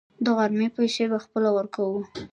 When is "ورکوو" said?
1.57-1.99